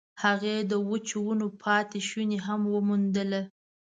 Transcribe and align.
هغې 0.23 0.55
د 0.71 0.73
وچو 0.89 1.19
ونو 1.25 1.47
پاتې 1.63 1.99
شوني 2.07 2.37
هم 2.45 2.61
وموندل. 2.73 3.31